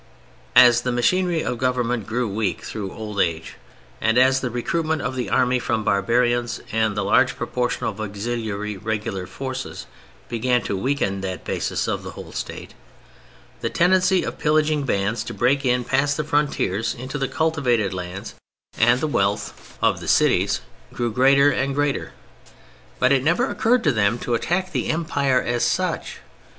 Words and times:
As 0.55 0.81
the 0.81 0.91
machinery 0.91 1.43
of 1.43 1.59
Government 1.59 2.07
grew 2.07 2.27
weak 2.27 2.63
through 2.63 2.91
old 2.91 3.19
age, 3.19 3.53
and 4.01 4.17
as 4.17 4.39
the 4.39 4.49
recruitment 4.49 5.03
of 5.03 5.15
the 5.15 5.29
Army 5.29 5.59
from 5.59 5.83
barbarians 5.83 6.59
and 6.71 6.97
the 6.97 7.03
large 7.03 7.35
proportion 7.37 7.85
of 7.85 8.01
auxiliary 8.01 8.77
regular 8.77 9.27
forces 9.27 9.85
began 10.27 10.63
to 10.63 10.75
weaken 10.75 11.21
that 11.21 11.45
basis 11.45 11.87
of 11.87 12.01
the 12.01 12.09
whole 12.17 12.31
State, 12.31 12.73
the 13.59 13.69
tendency 13.69 14.23
of 14.23 14.39
pillaging 14.39 14.85
bands 14.87 15.23
to 15.25 15.35
break 15.35 15.63
in 15.65 15.83
past 15.83 16.17
the 16.17 16.23
frontiers 16.23 16.95
into 16.95 17.19
the 17.19 17.27
cultivated 17.27 17.93
lands 17.93 18.33
and 18.79 19.01
the 19.01 19.07
wealth 19.07 19.77
of 19.83 19.99
the 19.99 20.07
cities, 20.07 20.61
grew 20.91 21.11
greater 21.13 21.51
and 21.51 21.75
greater; 21.75 22.11
but 22.97 23.11
it 23.11 23.23
never 23.23 23.45
occurred 23.51 23.83
to 23.83 23.91
them 23.91 24.17
to 24.17 24.33
attack 24.33 24.71
the 24.71 24.87
Empire 24.87 25.39
as 25.39 25.61
such. 25.63 26.21